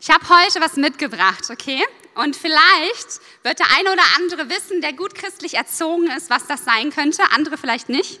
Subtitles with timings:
[0.00, 1.82] Ich habe heute was mitgebracht, okay?
[2.14, 6.64] Und vielleicht wird der eine oder andere wissen, der gut christlich erzogen ist, was das
[6.64, 8.20] sein könnte, andere vielleicht nicht.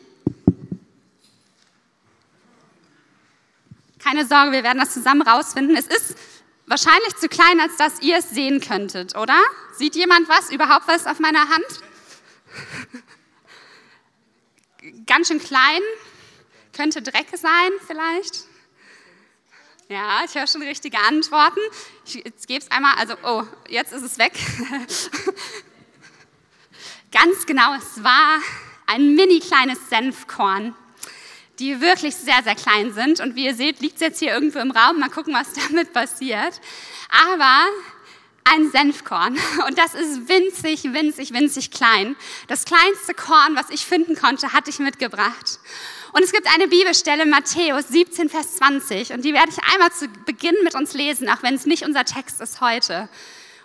[3.98, 5.76] Keine Sorge, wir werden das zusammen rausfinden.
[5.76, 6.16] Es ist
[6.66, 9.40] wahrscheinlich zu klein, als dass ihr es sehen könntet, oder?
[9.76, 11.66] Sieht jemand was, überhaupt was auf meiner Hand?
[15.06, 15.80] Ganz schön klein,
[16.72, 18.45] könnte Dreck sein vielleicht.
[19.88, 21.60] Ja, ich höre schon richtige Antworten.
[22.04, 24.32] Ich, jetzt gebe es einmal, also, oh, jetzt ist es weg.
[27.12, 28.40] Ganz genau, es war
[28.86, 30.74] ein mini kleines Senfkorn,
[31.60, 33.20] die wirklich sehr, sehr klein sind.
[33.20, 34.98] Und wie ihr seht, liegt es jetzt hier irgendwo im Raum.
[34.98, 36.60] Mal gucken, was damit passiert.
[37.30, 37.66] Aber
[38.42, 39.38] ein Senfkorn.
[39.68, 42.16] Und das ist winzig, winzig, winzig klein.
[42.48, 45.60] Das kleinste Korn, was ich finden konnte, hatte ich mitgebracht.
[46.16, 50.08] Und es gibt eine Bibelstelle, Matthäus 17, Vers 20, und die werde ich einmal zu
[50.24, 53.10] Beginn mit uns lesen, auch wenn es nicht unser Text ist heute.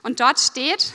[0.03, 0.91] Und dort steht,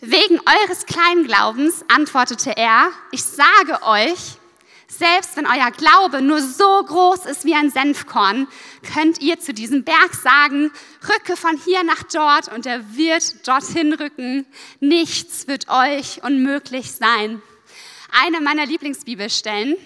[0.00, 4.38] wegen eures Kleinglaubens antwortete er, ich sage euch,
[4.86, 8.46] selbst wenn euer Glaube nur so groß ist wie ein Senfkorn,
[8.94, 10.70] könnt ihr zu diesem Berg sagen,
[11.02, 14.46] rücke von hier nach dort und er wird dorthin rücken.
[14.78, 17.42] Nichts wird euch unmöglich sein.
[18.12, 19.76] Eine meiner Lieblingsbibelstellen.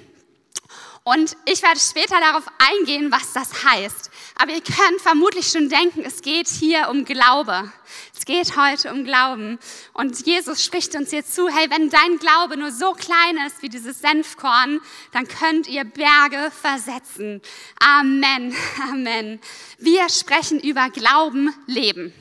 [1.05, 4.11] Und ich werde später darauf eingehen, was das heißt.
[4.36, 7.72] Aber ihr könnt vermutlich schon denken, es geht hier um Glaube.
[8.17, 9.58] Es geht heute um Glauben.
[9.95, 13.69] Und Jesus spricht uns hier zu, hey, wenn dein Glaube nur so klein ist wie
[13.69, 14.80] dieses Senfkorn,
[15.11, 17.42] dann könnt ihr Berge versetzen.
[17.80, 18.55] Amen,
[18.89, 19.41] Amen.
[19.78, 22.12] Wir sprechen über Glauben, Leben.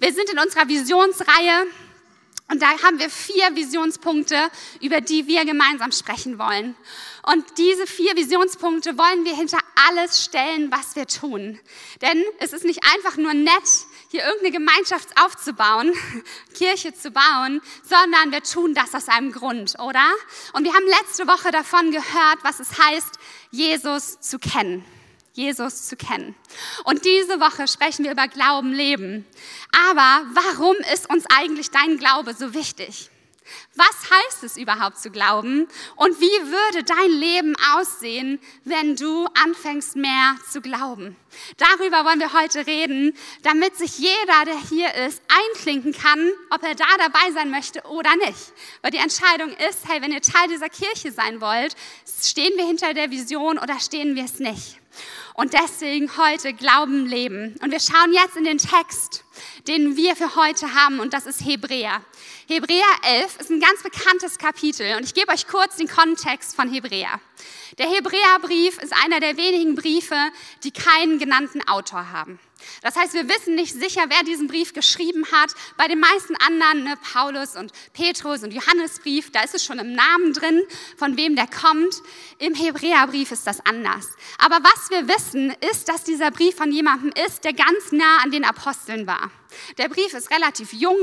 [0.00, 1.66] Wir sind in unserer Visionsreihe
[2.50, 4.50] und da haben wir vier Visionspunkte,
[4.80, 6.76] über die wir gemeinsam sprechen wollen.
[7.26, 11.58] Und diese vier Visionspunkte wollen wir hinter alles stellen, was wir tun.
[12.02, 13.52] Denn es ist nicht einfach nur nett,
[14.10, 15.92] hier irgendeine Gemeinschaft aufzubauen,
[16.54, 20.06] Kirche zu bauen, sondern wir tun das aus einem Grund, oder?
[20.52, 23.18] Und wir haben letzte Woche davon gehört, was es heißt,
[23.50, 24.84] Jesus zu kennen.
[25.34, 26.34] Jesus zu kennen.
[26.84, 29.26] Und diese Woche sprechen wir über Glauben, Leben.
[29.90, 33.10] Aber warum ist uns eigentlich dein Glaube so wichtig?
[33.74, 35.68] Was heißt es überhaupt zu glauben?
[35.96, 41.16] Und wie würde dein Leben aussehen, wenn du anfängst mehr zu glauben?
[41.58, 46.74] Darüber wollen wir heute reden, damit sich jeder, der hier ist, einklinken kann, ob er
[46.74, 48.52] da dabei sein möchte oder nicht.
[48.80, 51.74] Weil die Entscheidung ist, hey, wenn ihr Teil dieser Kirche sein wollt,
[52.22, 54.78] stehen wir hinter der Vision oder stehen wir es nicht?
[55.34, 57.56] Und deswegen heute Glauben leben.
[57.60, 59.24] Und wir schauen jetzt in den Text,
[59.66, 62.04] den wir für heute haben, und das ist Hebräer.
[62.46, 66.72] Hebräer 11 ist ein ganz bekanntes Kapitel und ich gebe euch kurz den Kontext von
[66.72, 67.20] Hebräer.
[67.78, 70.16] Der Hebräerbrief ist einer der wenigen Briefe,
[70.62, 72.38] die keinen genannten Autor haben.
[72.82, 75.50] Das heißt, wir wissen nicht sicher, wer diesen Brief geschrieben hat.
[75.76, 79.92] Bei den meisten anderen, ne, Paulus und Petrus und Johannesbrief, da ist es schon im
[79.92, 80.62] Namen drin,
[80.96, 81.94] von wem der kommt.
[82.38, 84.08] Im Hebräerbrief ist das anders.
[84.38, 88.30] Aber was wir wissen, ist, dass dieser Brief von jemandem ist, der ganz nah an
[88.30, 89.30] den Aposteln war.
[89.78, 90.96] Der Brief ist relativ jung.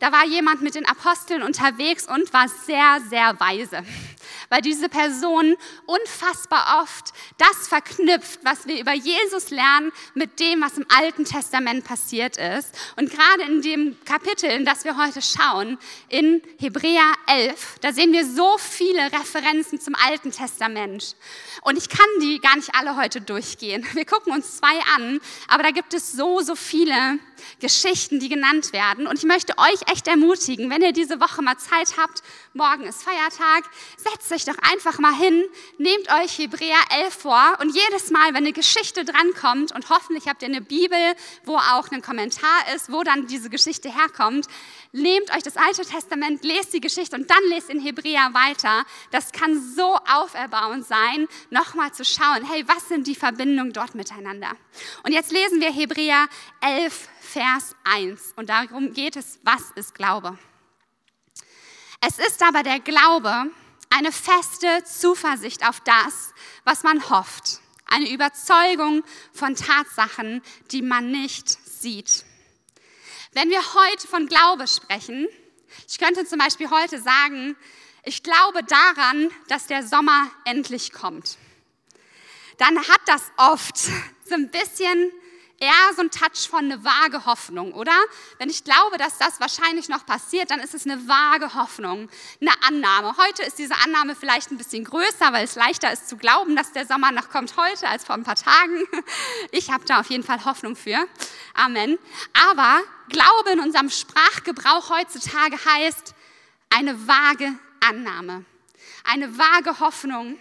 [0.00, 3.84] Da war jemand mit den Aposteln unterwegs und war sehr, sehr weise
[4.48, 5.56] weil diese Person
[5.86, 11.84] unfassbar oft das verknüpft, was wir über Jesus lernen, mit dem, was im Alten Testament
[11.84, 12.74] passiert ist.
[12.96, 15.78] Und gerade in dem Kapitel, in das wir heute schauen,
[16.08, 21.16] in Hebräer 11, da sehen wir so viele Referenzen zum Alten Testament.
[21.62, 23.86] Und ich kann die gar nicht alle heute durchgehen.
[23.92, 27.18] Wir gucken uns zwei an, aber da gibt es so, so viele
[27.60, 29.06] Geschichten, die genannt werden.
[29.06, 33.02] Und ich möchte euch echt ermutigen, wenn ihr diese Woche mal Zeit habt, morgen ist
[33.02, 33.64] Feiertag,
[33.96, 35.44] setzt euch doch einfach mal hin,
[35.78, 40.42] nehmt euch Hebräer 11 vor und jedes Mal, wenn eine Geschichte drankommt und hoffentlich habt
[40.42, 40.98] ihr eine Bibel,
[41.44, 44.46] wo auch ein Kommentar ist, wo dann diese Geschichte herkommt,
[44.92, 48.84] nehmt euch das Alte Testament, lest die Geschichte und dann lest in Hebräer weiter.
[49.10, 54.50] Das kann so auferbauend sein, nochmal zu schauen, hey, was sind die Verbindungen dort miteinander?
[55.02, 56.26] Und jetzt lesen wir Hebräer
[56.60, 60.38] 11, Vers 1 und darum geht es, was ist Glaube?
[62.00, 63.50] Es ist aber der Glaube
[63.90, 66.32] eine feste Zuversicht auf das,
[66.64, 69.04] was man hofft, eine Überzeugung
[69.34, 70.40] von Tatsachen,
[70.70, 72.24] die man nicht sieht.
[73.32, 75.28] Wenn wir heute von Glaube sprechen,
[75.86, 77.54] ich könnte zum Beispiel heute sagen,
[78.04, 81.36] ich glaube daran, dass der Sommer endlich kommt.
[82.56, 85.12] Dann hat das oft so ein bisschen
[85.58, 87.96] eher so ein Touch von eine vage Hoffnung, oder?
[88.38, 92.08] Wenn ich glaube, dass das wahrscheinlich noch passiert, dann ist es eine vage Hoffnung,
[92.40, 93.16] eine Annahme.
[93.16, 96.72] Heute ist diese Annahme vielleicht ein bisschen größer, weil es leichter ist zu glauben, dass
[96.72, 98.84] der Sommer noch kommt heute als vor ein paar Tagen.
[99.52, 100.98] Ich habe da auf jeden Fall Hoffnung für.
[101.54, 101.98] Amen.
[102.50, 106.14] Aber Glaube in unserem Sprachgebrauch heutzutage heißt
[106.70, 108.44] eine vage Annahme,
[109.04, 110.38] eine vage Hoffnung.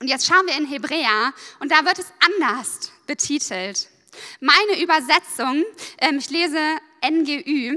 [0.00, 3.88] Und jetzt schauen wir in Hebräer und da wird es anders betitelt.
[4.40, 5.64] Meine Übersetzung,
[5.98, 6.58] ähm, ich lese
[7.08, 7.76] NGÜ,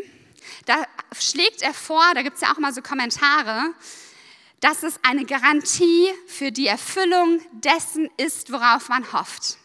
[0.65, 0.85] da
[1.17, 3.73] schlägt er vor, da gibt es ja auch mal so Kommentare,
[4.59, 9.57] dass es eine Garantie für die Erfüllung dessen ist, worauf man hofft.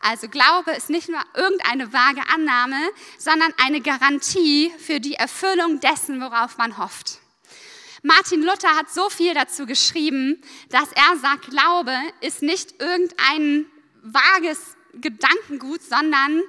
[0.00, 2.80] Also Glaube ist nicht nur irgendeine vage Annahme,
[3.18, 7.18] sondern eine Garantie für die Erfüllung dessen, worauf man hofft.
[8.02, 10.40] Martin Luther hat so viel dazu geschrieben,
[10.70, 13.66] dass er sagt, Glaube ist nicht irgendein
[14.02, 14.58] vages
[14.94, 16.42] Gedankengut, sondern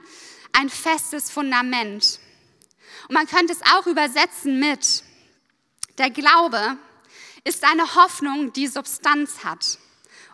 [0.53, 2.19] ein festes Fundament.
[3.07, 5.03] Und man könnte es auch übersetzen mit,
[5.97, 6.77] der Glaube
[7.43, 9.79] ist eine Hoffnung, die Substanz hat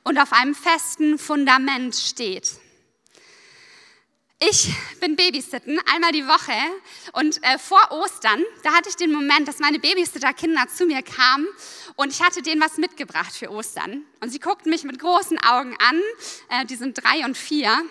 [0.04, 2.60] und auf einem festen Fundament steht.
[4.40, 6.54] Ich bin Babysitten einmal die Woche
[7.14, 11.48] und äh, vor Ostern, da hatte ich den Moment, dass meine Babysitter-Kinder zu mir kamen
[11.96, 14.06] und ich hatte denen was mitgebracht für Ostern.
[14.22, 16.02] Und sie guckten mich mit großen Augen an,
[16.50, 17.84] äh, die sind drei und vier,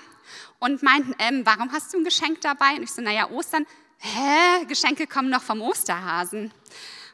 [0.59, 2.77] und meinten, ähm, warum hast du ein Geschenk dabei?
[2.77, 3.67] Und ich so, naja, Ostern,
[3.99, 6.53] hä, Geschenke kommen noch vom Osterhasen.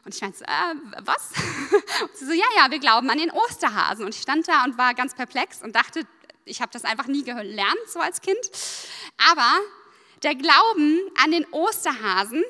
[0.04, 1.32] Und ich meinte so, äh, was?
[2.02, 4.04] Und sie so, ja, ja, wir glauben an den Osterhasen.
[4.04, 6.06] Und ich stand da und war ganz perplex und dachte,
[6.44, 8.40] ich habe das einfach nie gelernt, so als Kind.
[9.30, 9.58] Aber
[10.22, 12.42] der Glauben an den Osterhasen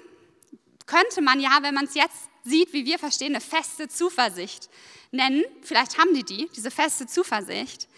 [0.87, 4.69] könnte man ja, wenn man es jetzt sieht, wie wir verstehen, eine feste Zuversicht
[5.11, 5.45] nennen.
[5.63, 7.89] Vielleicht haben die die, diese feste Zuversicht.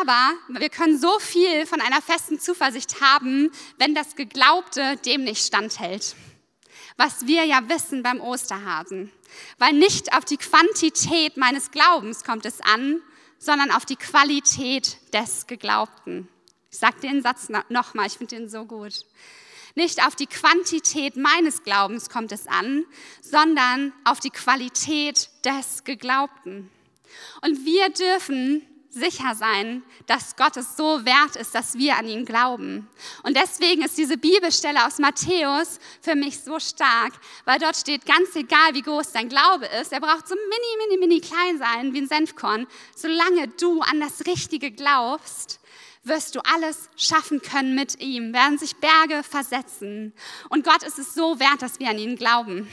[0.00, 5.46] Aber wir können so viel von einer festen Zuversicht haben, wenn das Geglaubte dem nicht
[5.46, 6.16] standhält.
[6.96, 9.12] Was wir ja wissen beim Osterhasen.
[9.58, 13.02] Weil nicht auf die Quantität meines Glaubens kommt es an,
[13.44, 16.28] sondern auf die Qualität des Geglaubten.
[16.70, 19.04] Ich sage den Satz nochmal, ich finde den so gut.
[19.74, 22.84] Nicht auf die Quantität meines Glaubens kommt es an,
[23.20, 26.70] sondern auf die Qualität des Geglaubten.
[27.42, 28.62] Und wir dürfen
[28.94, 32.88] sicher sein, dass Gott es so wert ist, dass wir an ihn glauben.
[33.22, 37.12] Und deswegen ist diese Bibelstelle aus Matthäus für mich so stark,
[37.44, 41.00] weil dort steht, ganz egal wie groß dein Glaube ist, er braucht so mini, mini,
[41.00, 42.66] mini klein sein wie ein Senfkorn.
[42.94, 45.60] Solange du an das Richtige glaubst,
[46.04, 50.12] wirst du alles schaffen können mit ihm, werden sich Berge versetzen.
[50.50, 52.68] Und Gott ist es so wert, dass wir an ihn glauben.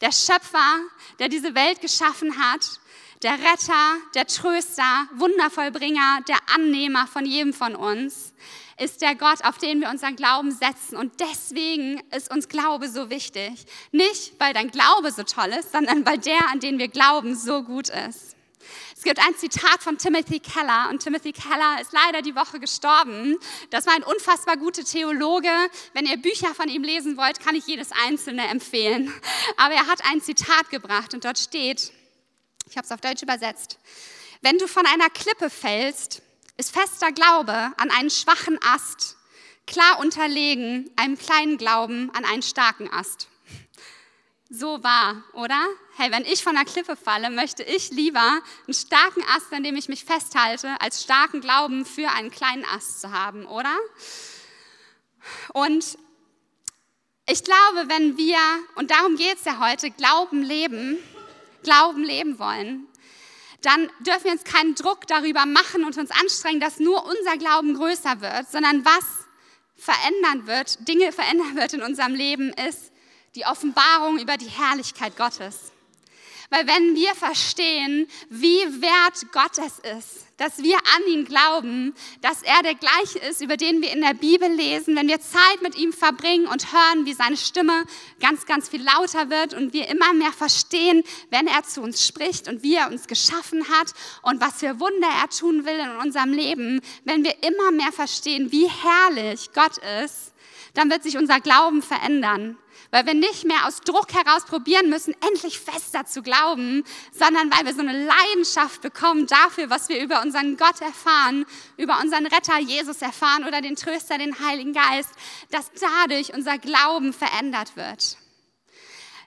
[0.00, 0.80] Der Schöpfer,
[1.18, 2.80] der diese Welt geschaffen hat,
[3.22, 8.32] der Retter, der Tröster, Wundervollbringer, der Annehmer von jedem von uns,
[8.78, 10.96] ist der Gott, auf den wir unseren Glauben setzen.
[10.96, 13.66] Und deswegen ist uns Glaube so wichtig.
[13.90, 17.64] Nicht, weil dein Glaube so toll ist, sondern weil der, an den wir glauben, so
[17.64, 18.36] gut ist.
[18.96, 23.36] Es gibt ein Zitat von Timothy Keller und Timothy Keller ist leider die Woche gestorben.
[23.70, 25.50] Das war ein unfassbar guter Theologe.
[25.92, 29.12] Wenn ihr Bücher von ihm lesen wollt, kann ich jedes einzelne empfehlen.
[29.56, 31.92] Aber er hat ein Zitat gebracht und dort steht,
[32.70, 33.78] ich habe es auf Deutsch übersetzt.
[34.40, 36.22] Wenn du von einer Klippe fällst,
[36.56, 39.16] ist fester Glaube an einen schwachen Ast
[39.68, 43.28] klar unterlegen einem kleinen Glauben an einen starken Ast.
[44.50, 45.62] So wahr, oder?
[45.96, 49.76] Hey, wenn ich von einer Klippe falle, möchte ich lieber einen starken Ast, an dem
[49.76, 53.76] ich mich festhalte, als starken Glauben für einen kleinen Ast zu haben, oder?
[55.52, 55.98] Und
[57.26, 58.38] ich glaube, wenn wir,
[58.76, 60.96] und darum geht es ja heute, Glauben leben,
[61.62, 62.86] Glauben leben wollen,
[63.62, 67.74] dann dürfen wir uns keinen Druck darüber machen und uns anstrengen, dass nur unser Glauben
[67.74, 69.04] größer wird, sondern was
[69.76, 72.92] verändern wird, Dinge verändern wird in unserem Leben, ist
[73.34, 75.72] die Offenbarung über die Herrlichkeit Gottes.
[76.50, 82.42] Weil wenn wir verstehen, wie wert Gott es ist, dass wir an ihn glauben, dass
[82.42, 85.76] er der gleiche ist, über den wir in der Bibel lesen, wenn wir Zeit mit
[85.76, 87.84] ihm verbringen und hören, wie seine Stimme
[88.20, 92.48] ganz, ganz viel lauter wird und wir immer mehr verstehen, wenn er zu uns spricht
[92.48, 93.92] und wie er uns geschaffen hat
[94.22, 98.52] und was für Wunder er tun will in unserem Leben, wenn wir immer mehr verstehen,
[98.52, 100.32] wie herrlich Gott ist,
[100.74, 102.58] dann wird sich unser Glauben verändern
[102.90, 107.66] weil wir nicht mehr aus Druck heraus probieren müssen, endlich fester zu glauben, sondern weil
[107.66, 111.44] wir so eine Leidenschaft bekommen dafür, was wir über unseren Gott erfahren,
[111.76, 115.10] über unseren Retter Jesus erfahren oder den Tröster, den Heiligen Geist,
[115.50, 118.16] dass dadurch unser Glauben verändert wird.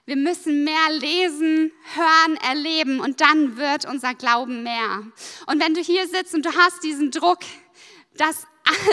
[0.04, 5.04] Wir müssen mehr lesen, hören, erleben und dann wird unser Glauben mehr.
[5.46, 7.38] Und wenn du hier sitzt und du hast diesen Druck,
[8.16, 8.48] dass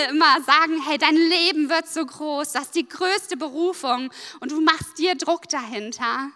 [0.10, 4.62] immer sagen, hey, dein Leben wird so groß, das ist die größte Berufung und du
[4.62, 6.32] machst dir Druck dahinter,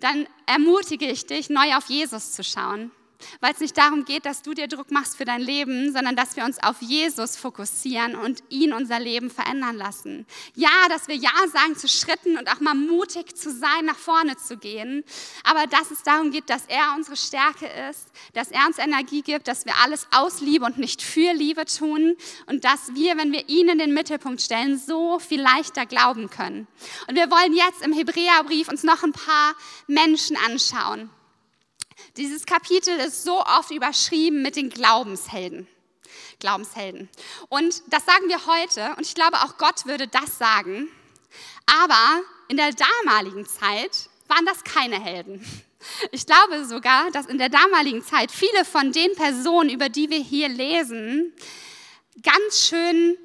[0.00, 2.90] dann ermutige ich dich, neu auf Jesus zu schauen
[3.40, 6.36] weil es nicht darum geht, dass du dir Druck machst für dein Leben, sondern dass
[6.36, 10.26] wir uns auf Jesus fokussieren und ihn unser Leben verändern lassen.
[10.54, 14.36] Ja, dass wir Ja sagen zu Schritten und auch mal mutig zu sein, nach vorne
[14.36, 15.04] zu gehen,
[15.44, 19.48] aber dass es darum geht, dass er unsere Stärke ist, dass er uns Energie gibt,
[19.48, 23.48] dass wir alles aus Liebe und nicht für Liebe tun und dass wir, wenn wir
[23.48, 26.66] ihn in den Mittelpunkt stellen, so viel leichter glauben können.
[27.08, 29.54] Und wir wollen jetzt im Hebräerbrief uns noch ein paar
[29.86, 31.10] Menschen anschauen
[32.16, 35.66] dieses Kapitel ist so oft überschrieben mit den Glaubenshelden.
[36.38, 37.08] Glaubenshelden.
[37.48, 40.88] Und das sagen wir heute, und ich glaube auch Gott würde das sagen,
[41.66, 45.44] aber in der damaligen Zeit waren das keine Helden.
[46.12, 50.20] Ich glaube sogar, dass in der damaligen Zeit viele von den Personen, über die wir
[50.20, 51.32] hier lesen,
[52.22, 53.16] ganz schön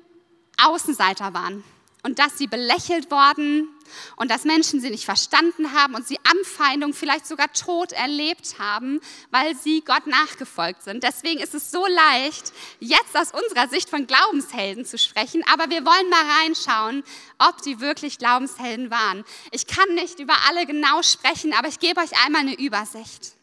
[0.58, 1.64] Außenseiter waren
[2.08, 3.68] und dass sie belächelt worden
[4.16, 9.02] und dass Menschen sie nicht verstanden haben und sie Anfeindung, vielleicht sogar Tod erlebt haben,
[9.30, 11.04] weil sie Gott nachgefolgt sind.
[11.04, 15.86] Deswegen ist es so leicht, jetzt aus unserer Sicht von Glaubenshelden zu sprechen, aber wir
[15.86, 17.04] wollen mal reinschauen,
[17.40, 19.26] ob die wirklich Glaubenshelden waren.
[19.52, 23.34] Ich kann nicht über alle genau sprechen, aber ich gebe euch einmal eine Übersicht.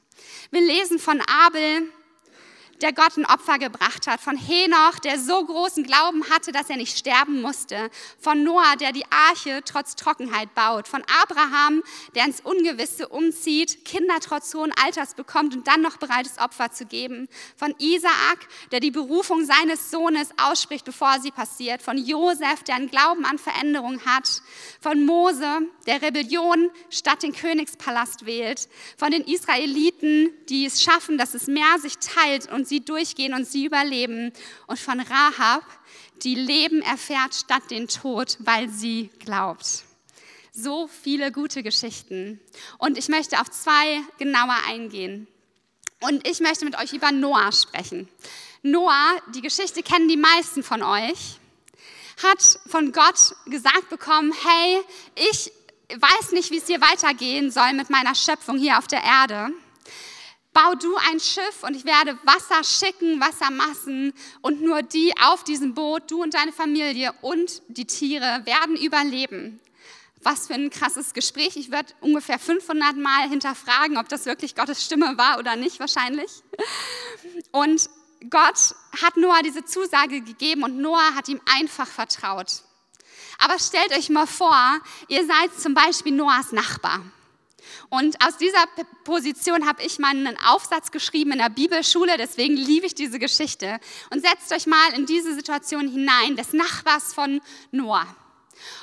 [0.51, 1.87] Wir lesen von Abel,
[2.85, 6.77] der Gott ein Opfer gebracht hat, von Henoch, der so großen Glauben hatte, dass er
[6.77, 11.83] nicht sterben musste, von Noah, der die Arche trotz Trockenheit baut, von Abraham,
[12.15, 16.73] der ins Ungewisse umzieht, Kinder trotz hohen Alters bekommt und dann noch bereit ist, Opfer
[16.73, 17.27] zu geben,
[17.57, 22.91] von Isaak, der die Berufung seines Sohnes ausspricht, bevor sie passiert, von Josef, der einen
[22.91, 24.29] Glauben an Veränderung hat,
[24.79, 31.33] von Mose, der Rebellion statt den Königspalast wählt, von den Israeliten, die es schaffen, dass
[31.33, 34.33] das Meer sich teilt und sie durchgehen und sie überleben,
[34.67, 35.65] und von Rahab,
[36.23, 39.85] die Leben erfährt statt den Tod, weil sie glaubt.
[40.53, 42.41] So viele gute Geschichten.
[42.79, 45.27] Und ich möchte auf zwei genauer eingehen.
[46.01, 48.09] Und ich möchte mit euch über Noah sprechen.
[48.63, 51.39] Noah, die Geschichte kennen die meisten von euch,
[52.23, 54.81] hat von Gott gesagt bekommen, hey,
[55.31, 55.53] ich
[55.89, 59.53] weiß nicht, wie es hier weitergehen soll mit meiner Schöpfung hier auf der Erde.
[60.55, 65.75] Bau du ein Schiff und ich werde Wasser schicken, Wassermassen und nur die auf diesem
[65.75, 69.61] Boot, du und deine Familie und die Tiere werden überleben.
[70.23, 71.57] Was für ein krasses Gespräch.
[71.57, 76.31] Ich werde ungefähr 500 Mal hinterfragen, ob das wirklich Gottes Stimme war oder nicht, wahrscheinlich.
[77.51, 77.91] Und
[78.31, 82.63] Gott hat Noah diese Zusage gegeben und Noah hat ihm einfach vertraut.
[83.39, 87.03] Aber stellt euch mal vor, ihr seid zum Beispiel Noahs Nachbar.
[87.91, 88.65] Und aus dieser
[89.05, 93.79] Position habe ich meinen Aufsatz geschrieben in der Bibelschule, deswegen liebe ich diese Geschichte.
[94.11, 98.07] Und setzt euch mal in diese Situation hinein, des Nachbars von Noah.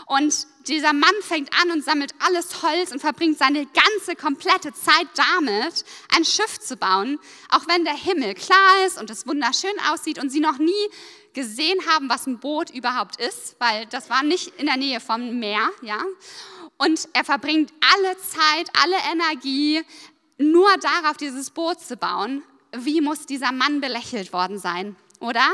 [0.05, 5.07] Und dieser Mann fängt an und sammelt alles Holz und verbringt seine ganze komplette Zeit
[5.15, 10.19] damit, ein Schiff zu bauen, auch wenn der Himmel klar ist und es wunderschön aussieht
[10.19, 10.89] und sie noch nie
[11.33, 15.39] gesehen haben, was ein Boot überhaupt ist, weil das war nicht in der Nähe vom
[15.39, 16.03] Meer, ja.
[16.81, 19.83] Und er verbringt alle Zeit, alle Energie
[20.39, 22.41] nur darauf, dieses Boot zu bauen.
[22.71, 25.47] Wie muss dieser Mann belächelt worden sein, oder?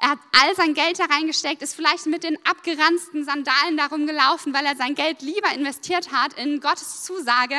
[0.00, 4.54] Er hat all sein Geld da reingesteckt, ist vielleicht mit den abgeranzten Sandalen darum gelaufen,
[4.54, 7.56] weil er sein Geld lieber investiert hat in Gottes Zusage,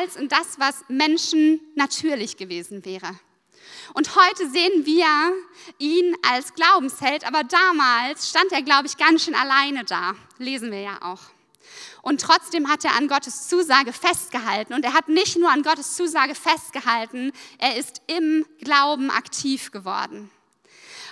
[0.00, 3.20] als in das, was Menschen natürlich gewesen wäre.
[3.94, 5.06] Und heute sehen wir
[5.78, 10.16] ihn als Glaubensheld, aber damals stand er, glaube ich, ganz schön alleine da.
[10.38, 11.35] Lesen wir ja auch.
[12.06, 14.74] Und trotzdem hat er an Gottes Zusage festgehalten.
[14.74, 20.30] Und er hat nicht nur an Gottes Zusage festgehalten, er ist im Glauben aktiv geworden.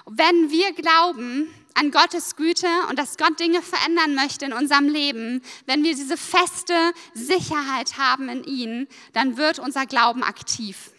[0.07, 5.43] Wenn wir glauben an Gottes Güte und dass Gott Dinge verändern möchte in unserem Leben,
[5.67, 10.93] wenn wir diese feste Sicherheit haben in ihn, dann wird unser Glauben aktiv.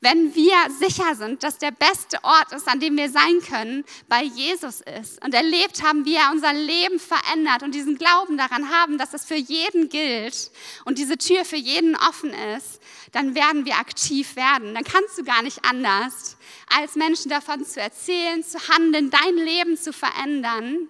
[0.00, 4.22] Wenn wir sicher sind, dass der beste Ort ist, an dem wir sein können, bei
[4.22, 8.96] Jesus ist und erlebt haben, wie er unser Leben verändert und diesen Glauben daran haben,
[8.96, 10.52] dass es für jeden gilt
[10.84, 14.72] und diese Tür für jeden offen ist, dann werden wir aktiv werden.
[14.72, 16.36] Dann kannst du gar nicht anders,
[16.68, 20.86] als Menschen davon zu erzählen, zu handeln, dein Leben zu verändern,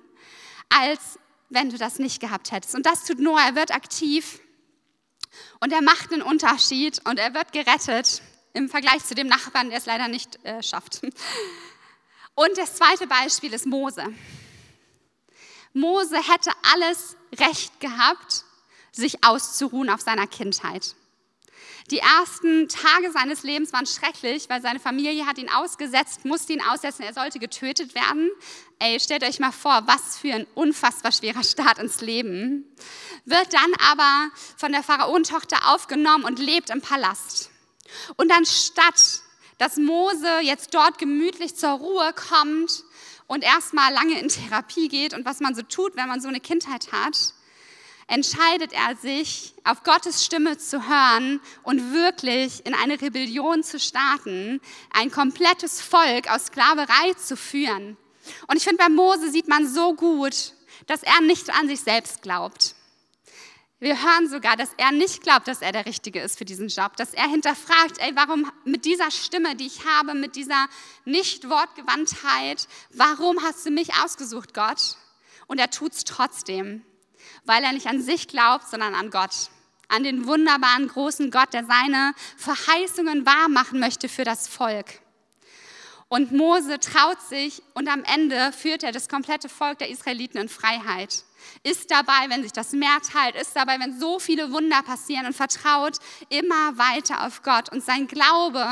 [0.69, 2.75] als wenn du das nicht gehabt hättest.
[2.75, 3.41] Und das tut Noah.
[3.41, 4.41] Er wird aktiv
[5.61, 8.21] und er macht einen Unterschied und er wird gerettet
[8.59, 11.01] im Vergleich zu dem Nachbarn, der es leider nicht äh, schafft.
[12.35, 14.05] Und das zweite Beispiel ist Mose.
[15.73, 18.45] Mose hätte alles Recht gehabt,
[18.93, 20.95] sich auszuruhen auf seiner Kindheit.
[21.91, 26.61] Die ersten Tage seines Lebens waren schrecklich, weil seine Familie hat ihn ausgesetzt, musste ihn
[26.61, 28.31] aussetzen, er sollte getötet werden.
[28.79, 32.65] Ey, stellt euch mal vor, was für ein unfassbar schwerer Start ins Leben.
[33.25, 37.51] Wird dann aber von der Pharaonentochter aufgenommen und lebt im Palast.
[38.17, 39.23] Und anstatt,
[39.59, 42.85] dass Mose jetzt dort gemütlich zur Ruhe kommt
[43.27, 46.41] und erstmal lange in Therapie geht und was man so tut, wenn man so eine
[46.41, 47.35] Kindheit hat,
[48.09, 54.61] entscheidet er sich, auf Gottes Stimme zu hören und wirklich in eine Rebellion zu starten,
[54.91, 57.97] ein komplettes Volk aus Sklaverei zu führen.
[58.47, 60.55] Und ich finde, bei Mose sieht man so gut,
[60.87, 62.75] dass er nicht an sich selbst glaubt.
[63.81, 66.97] Wir hören sogar, dass er nicht glaubt, dass er der Richtige ist für diesen Job,
[66.97, 70.67] dass er hinterfragt, ey, warum mit dieser Stimme, die ich habe, mit dieser
[71.05, 74.97] Nicht-Wortgewandtheit, warum hast du mich ausgesucht, Gott?
[75.47, 76.85] Und er tut es trotzdem
[77.45, 79.51] weil er nicht an sich glaubt, sondern an Gott.
[79.89, 85.01] An den wunderbaren großen Gott, der seine Verheißungen wahrmachen möchte für das Volk.
[86.09, 90.49] Und Mose traut sich und am Ende führt er das komplette Volk der Israeliten in
[90.49, 91.25] Freiheit.
[91.63, 95.35] Ist dabei, wenn sich das Meer teilt, ist dabei, wenn so viele Wunder passieren und
[95.35, 97.71] vertraut immer weiter auf Gott.
[97.71, 98.67] Und sein Glaube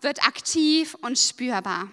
[0.00, 1.88] wird aktiv und spürbar.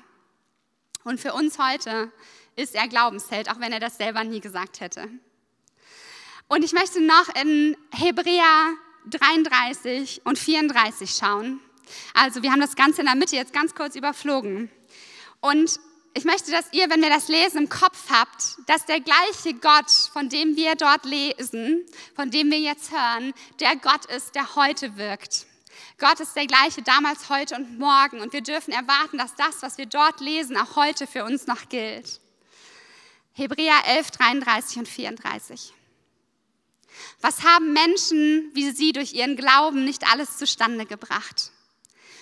[1.03, 2.11] Und für uns heute
[2.55, 5.09] ist er Glaubensheld, auch wenn er das selber nie gesagt hätte.
[6.47, 8.73] Und ich möchte noch in Hebräer
[9.07, 11.59] 33 und 34 schauen.
[12.13, 14.71] Also wir haben das Ganze in der Mitte jetzt ganz kurz überflogen.
[15.41, 15.79] Und
[16.17, 19.91] ich möchte, dass ihr, wenn wir das lesen, im Kopf habt, dass der gleiche Gott,
[20.13, 24.95] von dem wir dort lesen, von dem wir jetzt hören, der Gott ist, der heute
[24.95, 25.45] wirkt.
[25.99, 28.21] Gott ist der gleiche damals, heute und morgen.
[28.21, 31.67] Und wir dürfen erwarten, dass das, was wir dort lesen, auch heute für uns noch
[31.67, 32.21] gilt.
[33.33, 35.73] Hebräer 11, 33 und 34.
[37.19, 41.51] Was haben Menschen wie sie durch ihren Glauben nicht alles zustande gebracht?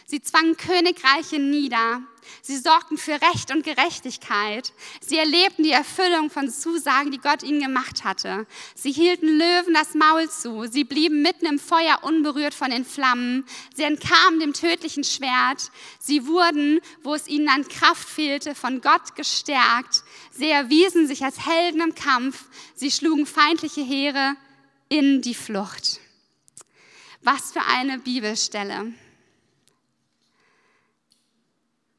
[0.05, 2.01] Sie zwangen Königreiche nieder.
[2.41, 4.73] Sie sorgten für Recht und Gerechtigkeit.
[5.01, 8.45] Sie erlebten die Erfüllung von Zusagen, die Gott ihnen gemacht hatte.
[8.75, 10.65] Sie hielten Löwen das Maul zu.
[10.69, 13.45] Sie blieben mitten im Feuer unberührt von den Flammen.
[13.75, 15.71] Sie entkamen dem tödlichen Schwert.
[15.99, 20.03] Sie wurden, wo es ihnen an Kraft fehlte, von Gott gestärkt.
[20.31, 22.45] Sie erwiesen sich als Helden im Kampf.
[22.75, 24.35] Sie schlugen feindliche Heere
[24.89, 25.99] in die Flucht.
[27.21, 28.93] Was für eine Bibelstelle.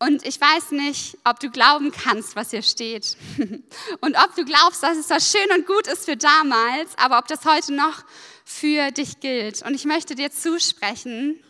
[0.06, 3.16] Und ich weiß nicht, ob du glauben kannst, was hier steht.
[4.00, 7.26] Und ob du glaubst, dass es so schön und gut ist für damals, aber ob
[7.26, 8.04] das heute noch
[8.44, 9.62] für dich gilt.
[9.62, 11.40] Und ich möchte dir zusprechen,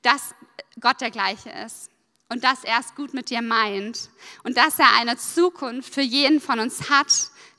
[0.00, 0.34] dass
[0.80, 1.89] Gott der gleiche ist
[2.30, 4.08] und dass er es gut mit dir meint
[4.44, 7.08] und dass er eine Zukunft für jeden von uns hat,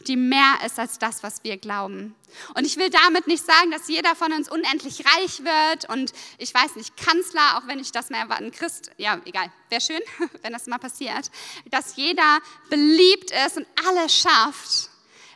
[0.08, 2.16] die mehr ist als das, was wir glauben.
[2.56, 6.54] Und ich will damit nicht sagen, dass jeder von uns unendlich reich wird und ich
[6.54, 10.00] weiß nicht, Kanzler, auch wenn ich das mal erwarten, Christ, ja, egal, wäre schön,
[10.42, 11.30] wenn das mal passiert,
[11.70, 14.91] dass jeder beliebt ist und alles schafft.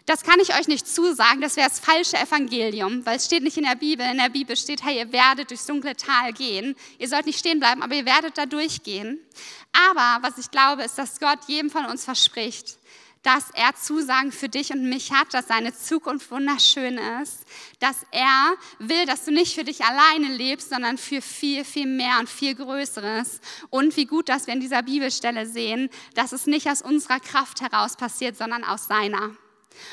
[0.05, 3.57] Das kann ich euch nicht zusagen, das wäre das falsche Evangelium, weil es steht nicht
[3.57, 4.05] in der Bibel.
[4.05, 6.75] In der Bibel steht, hey, ihr werdet durchs dunkle Tal gehen.
[6.99, 9.19] Ihr sollt nicht stehen bleiben, aber ihr werdet da durchgehen.
[9.89, 12.77] Aber was ich glaube, ist, dass Gott jedem von uns verspricht,
[13.23, 17.39] dass er Zusagen für dich und mich hat, dass seine Zukunft wunderschön ist,
[17.79, 22.19] dass er will, dass du nicht für dich alleine lebst, sondern für viel, viel mehr
[22.19, 23.41] und viel Größeres.
[23.71, 27.61] Und wie gut, dass wir in dieser Bibelstelle sehen, dass es nicht aus unserer Kraft
[27.61, 29.35] heraus passiert, sondern aus seiner.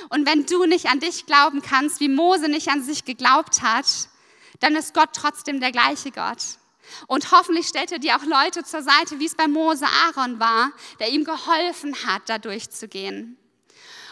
[0.08, 3.86] Und wenn du nicht an dich glauben kannst, wie Mose nicht an sich geglaubt hat,
[4.60, 6.42] dann ist Gott trotzdem der gleiche Gott.
[7.06, 10.72] Und hoffentlich stellt er dir auch Leute zur Seite, wie es bei Mose Aaron war,
[11.00, 13.36] der ihm geholfen hat, da durchzugehen.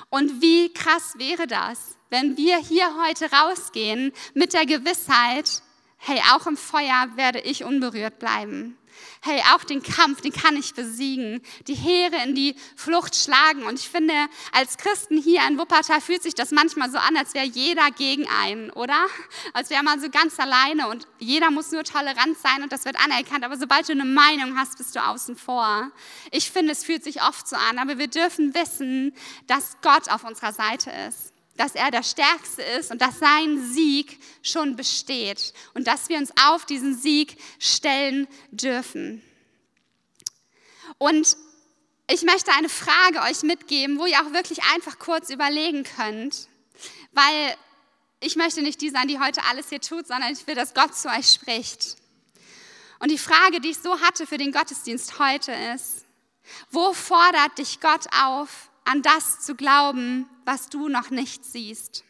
[0.09, 5.63] Und wie krass wäre das, wenn wir hier heute rausgehen mit der Gewissheit,
[5.99, 8.77] hey, auch im Feuer werde ich unberührt bleiben
[9.23, 13.65] hey, auch den Kampf, den kann ich besiegen, die Heere in die Flucht schlagen.
[13.65, 14.15] Und ich finde,
[14.53, 18.27] als Christen hier in Wuppertal fühlt sich das manchmal so an, als wäre jeder gegen
[18.29, 19.07] einen, oder?
[19.53, 22.97] Als wäre man so ganz alleine und jeder muss nur tolerant sein und das wird
[23.03, 23.45] anerkannt.
[23.45, 25.91] Aber sobald du eine Meinung hast, bist du außen vor.
[26.31, 29.15] Ich finde, es fühlt sich oft so an, aber wir dürfen wissen,
[29.47, 34.19] dass Gott auf unserer Seite ist dass er der Stärkste ist und dass sein Sieg
[34.43, 39.23] schon besteht und dass wir uns auf diesen Sieg stellen dürfen.
[40.99, 41.37] Und
[42.09, 46.49] ich möchte eine Frage euch mitgeben, wo ihr auch wirklich einfach kurz überlegen könnt,
[47.13, 47.57] weil
[48.21, 50.95] ich möchte nicht die sein, die heute alles hier tut, sondern ich will, dass Gott
[50.97, 51.97] zu euch spricht.
[52.99, 56.05] Und die Frage, die ich so hatte für den Gottesdienst heute ist,
[56.71, 62.05] wo fordert dich Gott auf, an das zu glauben, was du noch nicht siehst?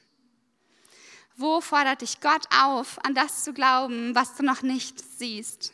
[1.37, 5.73] Wo fordert dich Gott auf, an das zu glauben, was du noch nicht siehst?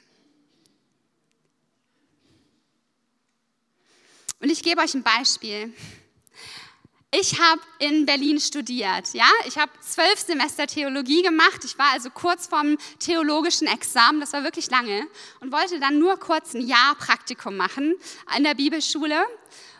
[4.41, 5.75] Und ich gebe euch ein Beispiel.
[7.11, 9.29] Ich habe in Berlin studiert, ja.
[9.47, 11.65] Ich habe zwölf Semester Theologie gemacht.
[11.65, 15.07] Ich war also kurz vorm theologischen Examen, das war wirklich lange,
[15.41, 17.95] und wollte dann nur kurz ein Jahr Praktikum machen
[18.37, 19.25] in der Bibelschule.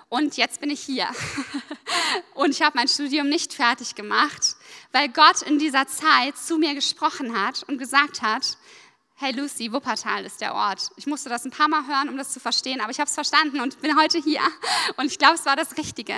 [0.09, 1.09] Und jetzt bin ich hier.
[2.35, 4.57] Und ich habe mein Studium nicht fertig gemacht,
[4.93, 8.57] weil Gott in dieser Zeit zu mir gesprochen hat und gesagt hat,
[9.19, 10.91] Hey Lucy, Wuppertal ist der Ort.
[10.97, 13.15] Ich musste das ein paar Mal hören, um das zu verstehen, aber ich habe es
[13.15, 14.43] verstanden und bin heute hier.
[14.99, 16.15] Und ich glaube, es war das Richtige.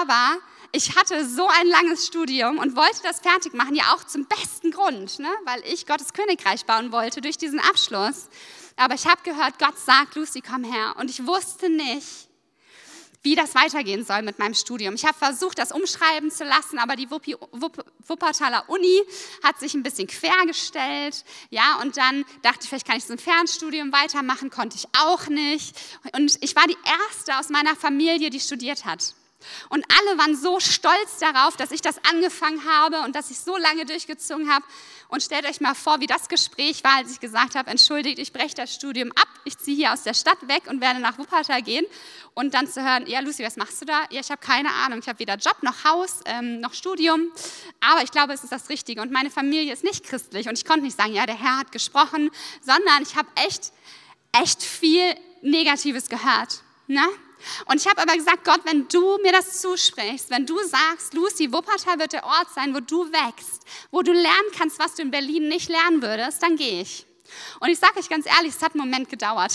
[0.00, 0.38] Aber
[0.70, 4.70] ich hatte so ein langes Studium und wollte das fertig machen, ja auch zum besten
[4.70, 5.28] Grund, ne?
[5.44, 8.28] weil ich Gottes Königreich bauen wollte durch diesen Abschluss.
[8.76, 10.94] Aber ich habe gehört, Gott sagt, Lucy, komm her.
[10.98, 12.28] Und ich wusste nicht,
[13.22, 14.94] wie das weitergehen soll mit meinem Studium.
[14.94, 19.00] Ich habe versucht, das umschreiben zu lassen, aber die Wuppi, Wupp, Wuppertaler Uni
[19.44, 21.24] hat sich ein bisschen quergestellt.
[21.50, 25.28] Ja, und dann dachte ich, vielleicht kann ich so ein Fernstudium weitermachen, konnte ich auch
[25.28, 25.76] nicht.
[26.14, 29.14] Und ich war die erste aus meiner Familie, die studiert hat.
[29.68, 33.56] Und alle waren so stolz darauf, dass ich das angefangen habe und dass ich so
[33.56, 34.64] lange durchgezogen habe.
[35.08, 38.32] Und stellt euch mal vor, wie das Gespräch war, als ich gesagt habe, entschuldigt, ich
[38.32, 41.62] breche das Studium ab, ich ziehe hier aus der Stadt weg und werde nach Wuppertal
[41.62, 41.84] gehen.
[42.34, 44.04] Und dann zu hören, ja Lucy, was machst du da?
[44.10, 47.30] Ja, ich habe keine Ahnung, ich habe weder Job noch Haus, ähm, noch Studium.
[47.80, 49.02] Aber ich glaube, es ist das Richtige.
[49.02, 50.48] Und meine Familie ist nicht christlich.
[50.48, 52.30] Und ich konnte nicht sagen, ja, der Herr hat gesprochen,
[52.62, 53.72] sondern ich habe echt,
[54.32, 56.62] echt viel Negatives gehört.
[56.86, 57.04] Ne?
[57.66, 61.52] Und ich habe aber gesagt, Gott, wenn du mir das zusprichst, wenn du sagst, Lucy,
[61.52, 65.10] Wuppertal wird der Ort sein, wo du wächst, wo du lernen kannst, was du in
[65.10, 67.06] Berlin nicht lernen würdest, dann gehe ich.
[67.60, 69.52] Und ich sage euch ganz ehrlich, es hat einen Moment gedauert.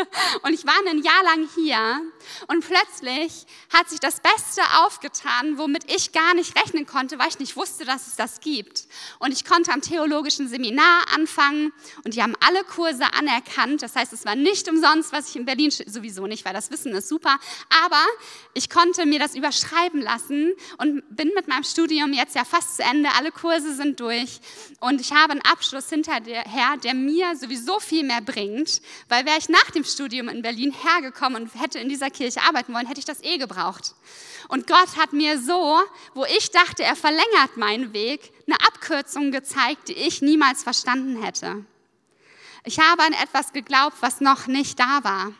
[0.42, 2.00] und ich war ein Jahr lang hier
[2.48, 7.38] und plötzlich hat sich das Beste aufgetan, womit ich gar nicht rechnen konnte, weil ich
[7.38, 8.86] nicht wusste, dass es das gibt.
[9.18, 11.72] Und ich konnte am theologischen Seminar anfangen
[12.04, 13.82] und die haben alle Kurse anerkannt.
[13.82, 16.92] Das heißt, es war nicht umsonst, was ich in Berlin sowieso nicht, weil das Wissen
[16.92, 17.38] ist super.
[17.84, 18.02] Aber
[18.54, 22.82] ich konnte mir das überschreiben lassen und bin mit meinem Studium jetzt ja fast zu
[22.82, 23.10] Ende.
[23.16, 24.40] Alle Kurse sind durch
[24.80, 29.38] und ich habe einen Abschluss hinterher, der mir mir sowieso viel mehr bringt, weil wäre
[29.38, 33.00] ich nach dem Studium in Berlin hergekommen und hätte in dieser Kirche arbeiten wollen, hätte
[33.00, 33.94] ich das eh gebraucht.
[34.48, 35.80] Und Gott hat mir so,
[36.14, 41.64] wo ich dachte, er verlängert meinen Weg, eine Abkürzung gezeigt, die ich niemals verstanden hätte.
[42.64, 45.32] Ich habe an etwas geglaubt, was noch nicht da war.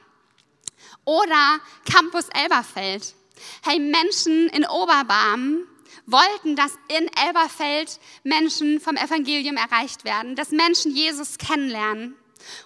[1.05, 3.15] Oder Campus Elberfeld.
[3.63, 5.67] Hey, Menschen in Oberbarm
[6.11, 12.15] wollten, dass in Elberfeld Menschen vom Evangelium erreicht werden, dass Menschen Jesus kennenlernen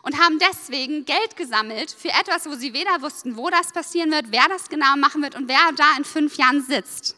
[0.02, 4.26] und haben deswegen Geld gesammelt für etwas, wo sie weder wussten, wo das passieren wird,
[4.30, 7.16] wer das genau machen wird und wer da in fünf Jahren sitzt.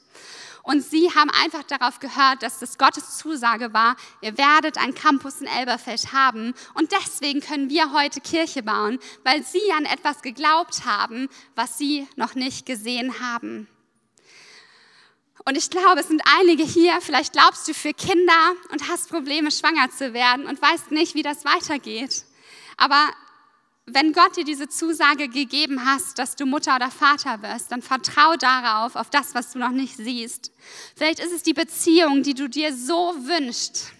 [0.63, 5.41] Und sie haben einfach darauf gehört, dass das Gottes Zusage war, ihr werdet einen Campus
[5.41, 6.55] in Elberfeld haben.
[6.75, 12.09] Und deswegen können wir heute Kirche bauen, weil sie an etwas geglaubt haben, was sie
[12.17, 13.69] noch nicht gesehen haben.
[15.49, 19.53] Und ich glaube, es sind einige hier, vielleicht glaubst du für Kinder und hast Probleme,
[19.53, 22.25] schwanger zu werden und weißt nicht, wie das weitergeht.
[22.77, 23.09] Aber
[23.87, 28.35] wenn Gott dir diese Zusage gegeben hast, dass du Mutter oder Vater wirst, dann vertrau
[28.35, 30.51] darauf, auf das, was du noch nicht siehst.
[30.97, 33.93] Vielleicht ist es die Beziehung, die du dir so wünschst,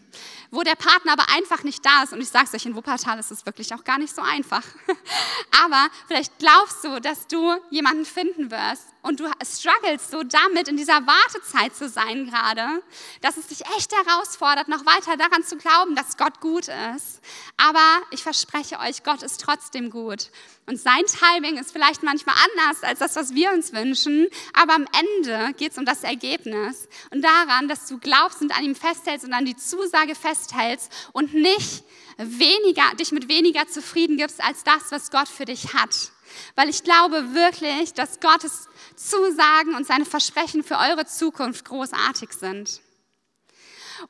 [0.51, 2.13] wo der Partner aber einfach nicht da ist.
[2.13, 4.65] Und ich sage es euch, in Wuppertal ist es wirklich auch gar nicht so einfach.
[5.65, 10.77] aber vielleicht glaubst du, dass du jemanden finden wirst und du struggles so damit, in
[10.77, 12.83] dieser Wartezeit zu sein gerade,
[13.21, 17.21] dass es dich echt herausfordert, noch weiter daran zu glauben, dass Gott gut ist.
[17.57, 20.31] Aber ich verspreche euch, Gott ist trotzdem gut.
[20.67, 24.87] Und sein Timing ist vielleicht manchmal anders als das, was wir uns wünschen, aber am
[25.21, 29.25] Ende geht es um das Ergebnis und daran, dass du glaubst und an ihm festhältst
[29.25, 31.85] und an die Zusage festhältst und nicht
[32.19, 36.11] weniger, dich mit weniger zufrieden gibst als das, was Gott für dich hat.
[36.55, 42.81] Weil ich glaube wirklich, dass Gottes Zusagen und seine Versprechen für eure Zukunft großartig sind.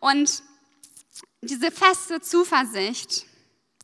[0.00, 0.42] Und
[1.42, 3.26] diese feste Zuversicht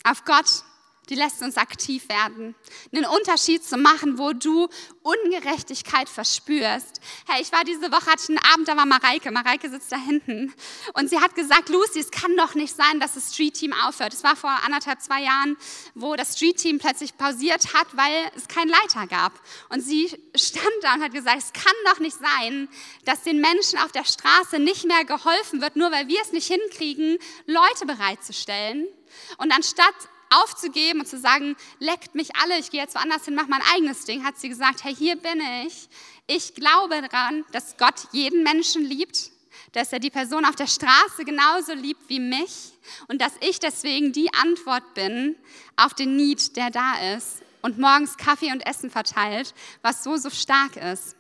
[0.05, 0.65] auf Gott
[1.09, 2.55] die lässt uns aktiv werden.
[2.95, 4.69] Einen Unterschied zu machen, wo du
[5.03, 7.01] Ungerechtigkeit verspürst.
[7.27, 9.33] Hey, ich war diese Woche, hatte ich einen Abend, da war Mareike.
[9.33, 10.55] Mareike sitzt da hinten.
[10.95, 14.15] Und sie hat gesagt, Lucy, es kann doch nicht sein, dass das Street Team aufhört.
[14.15, 15.57] Es war vor anderthalb, zwei Jahren,
[15.95, 19.33] wo das Street Team plötzlich pausiert hat, weil es keinen Leiter gab.
[19.71, 22.69] Und sie stand da und hat gesagt, es kann doch nicht sein,
[23.05, 26.47] dass den Menschen auf der Straße nicht mehr geholfen wird, nur weil wir es nicht
[26.47, 28.87] hinkriegen, Leute bereitzustellen.
[29.39, 29.95] Und anstatt
[30.33, 34.05] aufzugeben und zu sagen, leckt mich alle, ich gehe jetzt woanders hin, mach mein eigenes
[34.05, 35.89] Ding, hat sie gesagt, hey, hier bin ich.
[36.27, 39.31] Ich glaube daran, dass Gott jeden Menschen liebt,
[39.73, 42.73] dass er die Person auf der Straße genauso liebt wie mich
[43.09, 45.37] und dass ich deswegen die Antwort bin
[45.77, 50.31] auf den Need, der da ist und morgens Kaffee und Essen verteilt, was so, so
[50.31, 51.17] stark ist.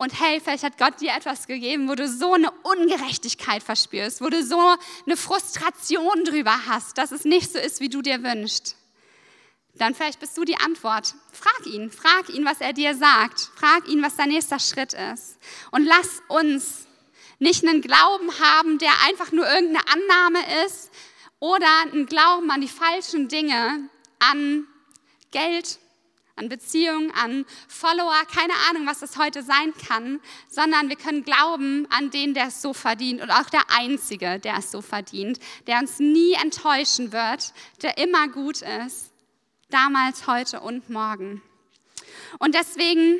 [0.00, 4.30] Und hey, vielleicht hat Gott dir etwas gegeben, wo du so eine Ungerechtigkeit verspürst, wo
[4.30, 4.58] du so
[5.04, 8.76] eine Frustration drüber hast, dass es nicht so ist, wie du dir wünschst.
[9.74, 11.14] Dann vielleicht bist du die Antwort.
[11.32, 13.50] Frag ihn, frag ihn, was er dir sagt.
[13.56, 15.38] Frag ihn, was dein nächster Schritt ist.
[15.70, 16.86] Und lass uns
[17.38, 20.90] nicht einen Glauben haben, der einfach nur irgendeine Annahme ist
[21.40, 24.66] oder einen Glauben an die falschen Dinge, an
[25.30, 25.78] Geld,
[26.40, 31.86] an Beziehungen, an Follower, keine Ahnung, was das heute sein kann, sondern wir können glauben
[31.90, 35.78] an den, der es so verdient und auch der Einzige, der es so verdient, der
[35.78, 39.12] uns nie enttäuschen wird, der immer gut ist,
[39.68, 41.42] damals, heute und morgen.
[42.38, 43.18] Und deswegen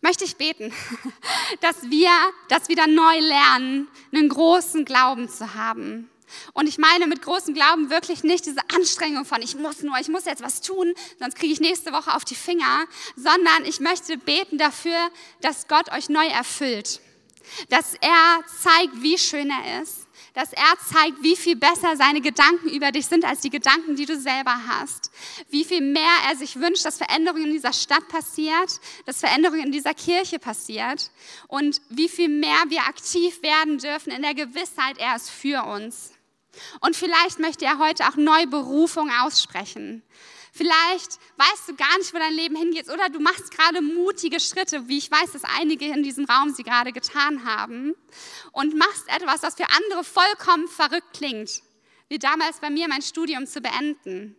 [0.00, 0.72] möchte ich beten,
[1.60, 2.10] dass wir
[2.48, 6.08] das wieder neu lernen, einen großen Glauben zu haben
[6.52, 10.08] und ich meine mit großem Glauben wirklich nicht diese Anstrengung von, ich muss nur, ich
[10.08, 14.16] muss jetzt was tun, sonst kriege ich nächste Woche auf die Finger, sondern ich möchte
[14.16, 17.00] beten dafür, dass Gott euch neu erfüllt.
[17.68, 20.06] Dass er zeigt, wie schön er ist.
[20.34, 24.06] Dass er zeigt, wie viel besser seine Gedanken über dich sind als die Gedanken, die
[24.06, 25.10] du selber hast.
[25.50, 29.72] Wie viel mehr er sich wünscht, dass Veränderung in dieser Stadt passiert, dass Veränderung in
[29.72, 31.10] dieser Kirche passiert
[31.48, 36.11] und wie viel mehr wir aktiv werden dürfen in der Gewissheit, er ist für uns.
[36.80, 40.02] Und vielleicht möchte er heute auch neue Berufung aussprechen.
[40.54, 44.86] Vielleicht weißt du gar nicht, wo dein Leben hingeht oder du machst gerade mutige Schritte,
[44.86, 47.94] wie ich weiß, dass einige in diesem Raum sie gerade getan haben
[48.52, 51.62] und machst etwas, was für andere vollkommen verrückt klingt,
[52.08, 54.36] wie damals bei mir mein Studium zu beenden.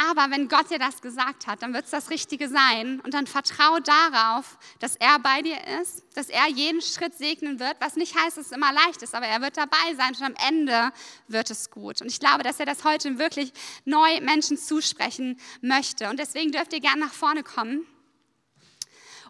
[0.00, 3.00] Aber wenn Gott dir das gesagt hat, dann wird es das Richtige sein.
[3.00, 7.76] Und dann vertrau darauf, dass er bei dir ist, dass er jeden Schritt segnen wird,
[7.80, 10.34] was nicht heißt, dass es immer leicht ist, aber er wird dabei sein und am
[10.46, 10.92] Ende
[11.26, 12.00] wird es gut.
[12.00, 13.52] Und ich glaube, dass er das heute wirklich
[13.84, 16.08] neu Menschen zusprechen möchte.
[16.08, 17.84] Und deswegen dürft ihr gerne nach vorne kommen.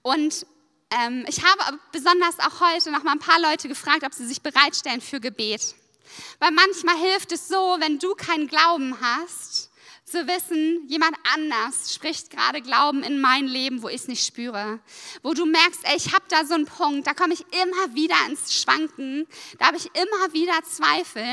[0.02, 0.46] Und
[0.90, 4.42] ähm, ich habe besonders auch heute noch mal ein paar Leute gefragt, ob sie sich
[4.42, 5.74] bereitstellen für Gebet.
[6.40, 9.67] Weil manchmal hilft es so, wenn du keinen Glauben hast,
[10.10, 14.80] zu wissen, jemand anders spricht gerade Glauben in mein Leben, wo ich es nicht spüre.
[15.22, 18.16] Wo du merkst, ey, ich habe da so einen Punkt, da komme ich immer wieder
[18.28, 19.26] ins Schwanken,
[19.58, 21.24] da habe ich immer wieder Zweifel.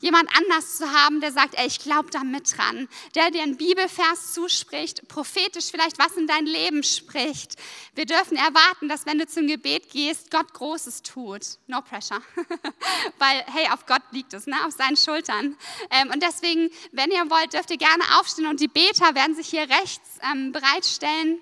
[0.00, 2.88] Jemand anders zu haben, der sagt, ey, ich glaube da mit dran.
[3.14, 7.56] Der dir einen Bibelvers zuspricht, prophetisch vielleicht was in dein Leben spricht.
[7.94, 11.58] Wir dürfen erwarten, dass wenn du zum Gebet gehst, Gott Großes tut.
[11.66, 12.22] No pressure.
[13.18, 14.56] Weil, hey, auf Gott liegt es, ne?
[14.66, 15.56] auf seinen Schultern.
[15.90, 19.48] Ähm, und deswegen, wenn ihr wollt, dürft ihr gerne aufstehen und die Beter werden sich
[19.48, 21.38] hier rechts ähm, bereitstellen.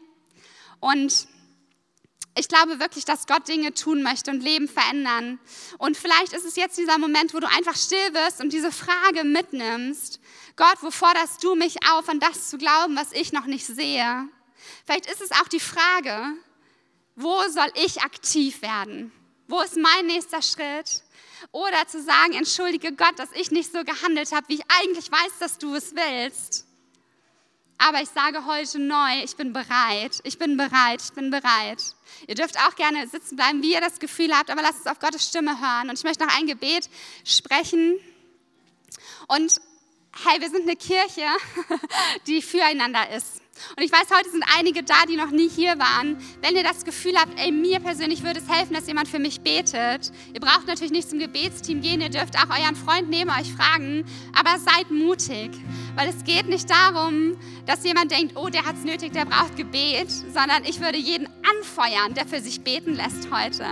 [0.80, 1.28] Und
[2.36, 5.38] ich glaube wirklich, dass Gott Dinge tun möchte und Leben verändern.
[5.78, 9.24] Und vielleicht ist es jetzt dieser Moment, wo du einfach still wirst und diese Frage
[9.24, 10.20] mitnimmst.
[10.56, 14.28] Gott, wo forderst du mich auf, an das zu glauben, was ich noch nicht sehe?
[14.84, 16.34] Vielleicht ist es auch die Frage,
[17.16, 19.12] wo soll ich aktiv werden?
[19.50, 21.02] Wo ist mein nächster Schritt?
[21.50, 25.38] Oder zu sagen, entschuldige Gott, dass ich nicht so gehandelt habe, wie ich eigentlich weiß,
[25.40, 26.66] dass du es willst.
[27.76, 31.82] Aber ich sage heute neu, ich bin bereit, ich bin bereit, ich bin bereit.
[32.28, 35.00] Ihr dürft auch gerne sitzen bleiben, wie ihr das Gefühl habt, aber lasst uns auf
[35.00, 35.88] Gottes Stimme hören.
[35.88, 36.88] Und ich möchte noch ein Gebet
[37.24, 37.98] sprechen.
[39.26, 39.60] Und
[40.26, 41.26] hey, wir sind eine Kirche,
[42.28, 43.39] die füreinander ist.
[43.76, 46.16] Und ich weiß, heute sind einige da, die noch nie hier waren.
[46.42, 49.40] Wenn ihr das Gefühl habt, ey, mir persönlich würde es helfen, dass jemand für mich
[49.40, 50.12] betet.
[50.32, 54.04] Ihr braucht natürlich nicht zum Gebetsteam gehen, ihr dürft auch euren Freund neben euch fragen,
[54.32, 55.50] aber seid mutig,
[55.94, 59.56] weil es geht nicht darum, dass jemand denkt, oh, der hat es nötig, der braucht
[59.56, 63.66] Gebet, sondern ich würde jeden anfeuern, der für sich beten lässt heute.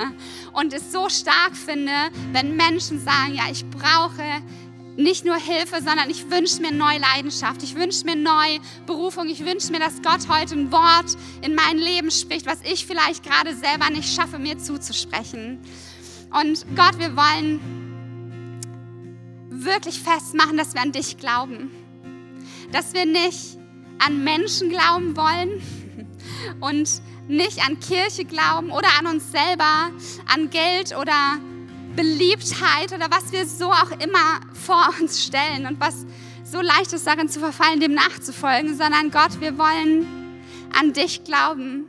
[0.53, 1.93] Und es so stark finde,
[2.33, 4.23] wenn Menschen sagen, ja, ich brauche
[4.99, 7.63] nicht nur Hilfe, sondern ich wünsche mir neue Leidenschaft.
[7.63, 9.29] Ich wünsche mir neue Berufung.
[9.29, 13.23] Ich wünsche mir, dass Gott heute ein Wort in mein Leben spricht, was ich vielleicht
[13.23, 15.61] gerade selber nicht schaffe, mir zuzusprechen.
[16.35, 17.61] Und Gott, wir wollen
[19.51, 21.71] wirklich festmachen, dass wir an dich glauben.
[22.73, 23.57] Dass wir nicht
[24.05, 25.63] an Menschen glauben wollen
[26.61, 26.91] und
[27.29, 29.93] nicht an Kirche glauben oder an uns selber,
[30.27, 31.39] an Geld oder
[31.99, 36.07] Beliebtheit oder was wir so auch immer vor uns stellen und was
[36.45, 40.07] so leicht ist, darin zu verfallen, dem nachzufolgen, sondern Gott, wir wollen
[40.79, 41.87] an dich glauben.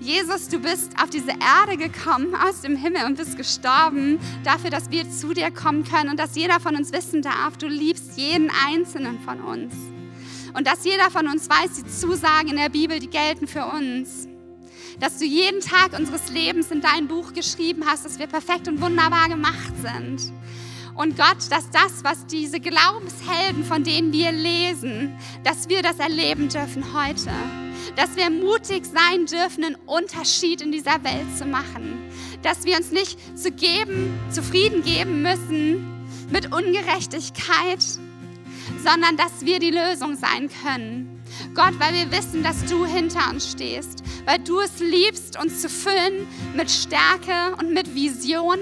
[0.00, 4.90] Jesus, du bist auf diese Erde gekommen aus dem Himmel und bist gestorben dafür, dass
[4.90, 8.50] wir zu dir kommen können und dass jeder von uns wissen darf, du liebst jeden
[8.68, 9.72] einzelnen von uns.
[10.54, 14.26] Und dass jeder von uns weiß, die Zusagen in der Bibel, die gelten für uns.
[15.00, 18.80] Dass du jeden Tag unseres Lebens in dein Buch geschrieben hast, dass wir perfekt und
[18.80, 20.32] wunderbar gemacht sind.
[20.94, 26.48] Und Gott, dass das, was diese Glaubenshelden, von denen wir lesen, dass wir das erleben
[26.48, 27.30] dürfen heute.
[27.96, 31.98] Dass wir mutig sein dürfen, einen Unterschied in dieser Welt zu machen.
[32.42, 37.82] Dass wir uns nicht zu geben, zufrieden geben müssen mit Ungerechtigkeit,
[38.82, 41.15] sondern dass wir die Lösung sein können.
[41.54, 45.68] Gott, weil wir wissen, dass du hinter uns stehst, weil du es liebst, uns zu
[45.68, 48.58] füllen mit Stärke und mit Vision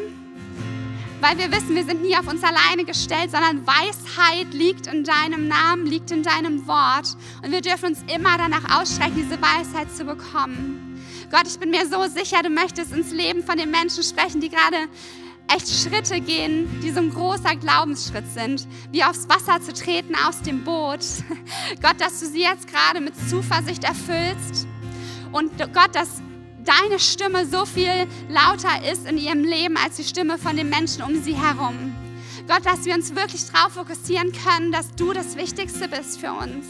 [1.25, 5.49] weil wir wissen, wir sind nie auf uns alleine gestellt, sondern Weisheit liegt in deinem
[5.49, 7.17] Namen, liegt in deinem Wort.
[7.43, 11.03] Und wir dürfen uns immer danach ausstrecken, diese Weisheit zu bekommen.
[11.31, 14.51] Gott, ich bin mir so sicher, du möchtest ins Leben von den Menschen sprechen, die
[14.51, 14.77] gerade
[15.55, 20.41] echt Schritte gehen, die so ein großer Glaubensschritt sind, wie aufs Wasser zu treten aus
[20.43, 21.01] dem Boot.
[21.83, 24.67] Gott, dass du sie jetzt gerade mit Zuversicht erfüllst.
[25.33, 26.23] Und Gott, dass
[26.65, 31.03] deine Stimme so viel lauter ist in ihrem Leben als die Stimme von den Menschen
[31.03, 31.95] um sie herum.
[32.47, 36.67] Gott, dass wir uns wirklich darauf fokussieren können, dass du das Wichtigste bist für uns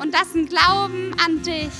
[0.00, 1.70] und dass ein Glauben an dich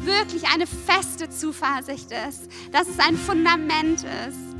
[0.00, 4.52] wirklich eine feste Zuversicht ist, dass es ein Fundament ist,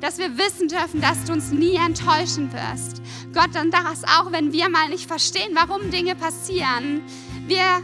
[0.00, 3.02] dass wir wissen dürfen, dass du uns nie enttäuschen wirst.
[3.32, 7.02] Gott, und das auch, wenn wir mal nicht verstehen, warum Dinge passieren.
[7.46, 7.82] Wir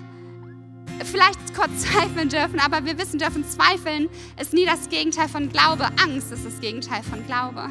[1.05, 4.09] vielleicht kurz zweifeln dürfen, aber wir wissen dürfen, zweifeln
[4.41, 5.87] ist nie das Gegenteil von Glaube.
[6.03, 7.69] Angst ist das Gegenteil von Glaube.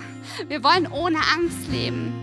[0.48, 2.14] Wir wollen ohne Angst leben.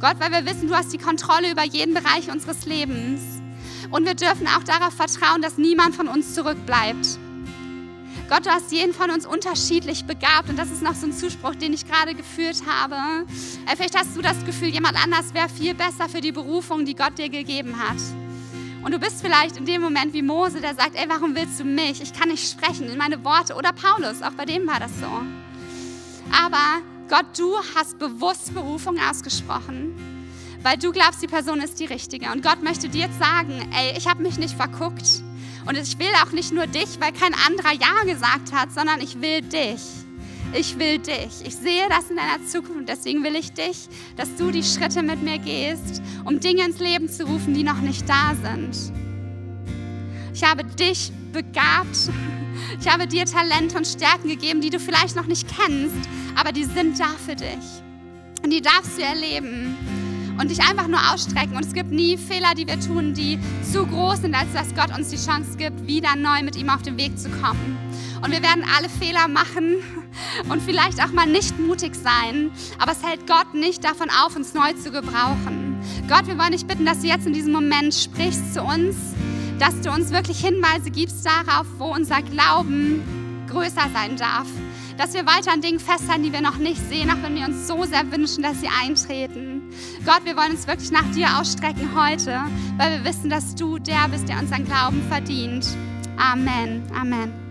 [0.00, 3.20] Gott, weil wir wissen, du hast die Kontrolle über jeden Bereich unseres Lebens.
[3.90, 7.18] Und wir dürfen auch darauf vertrauen, dass niemand von uns zurückbleibt.
[8.28, 10.50] Gott, du hast jeden von uns unterschiedlich begabt.
[10.50, 12.96] Und das ist noch so ein Zuspruch, den ich gerade geführt habe.
[13.66, 16.94] Äh, vielleicht hast du das Gefühl, jemand anders wäre viel besser für die Berufung, die
[16.94, 17.96] Gott dir gegeben hat.
[18.84, 21.64] Und du bist vielleicht in dem Moment wie Mose, der sagt, ey, warum willst du
[21.64, 22.02] mich?
[22.02, 23.54] Ich kann nicht sprechen in meine Worte.
[23.54, 25.06] Oder Paulus, auch bei dem war das so.
[26.30, 29.94] Aber Gott, du hast bewusst Berufung ausgesprochen,
[30.62, 32.30] weil du glaubst, die Person ist die richtige.
[32.30, 35.22] Und Gott möchte dir jetzt sagen, ey, ich habe mich nicht verguckt.
[35.68, 39.20] Und ich will auch nicht nur dich, weil kein anderer Ja gesagt hat, sondern ich
[39.20, 39.80] will dich
[40.54, 41.44] ich will dich.
[41.44, 45.22] Ich sehe das in deiner Zukunft deswegen will ich dich, dass du die Schritte mit
[45.22, 48.92] mir gehst, um Dinge ins Leben zu rufen, die noch nicht da sind.
[50.32, 52.10] Ich habe dich begabt.
[52.80, 56.64] Ich habe dir Talente und Stärken gegeben, die du vielleicht noch nicht kennst, aber die
[56.64, 57.82] sind da für dich.
[58.42, 59.76] Und die darfst du erleben
[60.40, 61.56] und dich einfach nur ausstrecken.
[61.56, 63.38] Und es gibt nie Fehler, die wir tun, die
[63.70, 66.82] zu groß sind, als dass Gott uns die Chance gibt, wieder neu mit ihm auf
[66.82, 67.76] den Weg zu kommen.
[68.22, 69.76] Und wir werden alle Fehler machen
[70.48, 74.54] und vielleicht auch mal nicht mutig sein, aber es hält Gott nicht davon auf, uns
[74.54, 75.78] neu zu gebrauchen.
[76.08, 78.96] Gott, wir wollen dich bitten, dass du jetzt in diesem Moment sprichst zu uns,
[79.58, 83.02] dass du uns wirklich Hinweise gibst darauf, wo unser Glauben
[83.48, 84.46] größer sein darf.
[84.96, 87.68] Dass wir weiter an Dingen festhalten, die wir noch nicht sehen, auch wenn wir uns
[87.68, 89.57] so sehr wünschen, dass sie eintreten.
[90.04, 92.40] Gott, wir wollen uns wirklich nach dir ausstrecken heute,
[92.76, 95.66] weil wir wissen, dass du der bist, der unseren Glauben verdient.
[96.16, 96.82] Amen.
[96.94, 97.47] Amen.